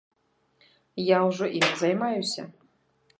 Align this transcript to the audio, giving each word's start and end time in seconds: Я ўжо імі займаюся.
Я 1.15 1.19
ўжо 1.27 1.45
імі 1.59 1.73
займаюся. 1.85 2.43